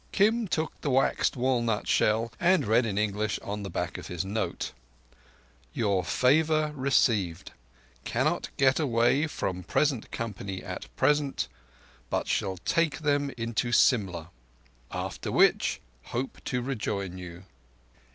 Kim 0.11 0.47
took 0.47 0.81
the 0.81 0.89
waxed 0.89 1.37
walnut 1.37 1.87
shell 1.87 2.33
and 2.39 2.65
read 2.65 2.87
in 2.87 2.97
English 2.97 3.37
on 3.43 3.61
the 3.61 3.69
back 3.69 3.99
of 3.99 4.07
his 4.07 4.25
note: 4.25 4.71
_Your 5.75 6.03
favour 6.03 6.71
received. 6.75 7.51
Cannot 8.03 8.49
get 8.57 8.79
away 8.79 9.27
from 9.27 9.61
present 9.61 10.09
company 10.09 10.63
at 10.63 10.87
present, 10.95 11.47
but 12.09 12.27
shall 12.27 12.57
take 12.57 13.01
them 13.01 13.29
into 13.37 13.71
Simla. 13.71 14.31
After 14.91 15.31
which, 15.31 15.79
hope 16.05 16.39
to 16.45 16.63
rejoin 16.63 17.19
you. 17.19 17.43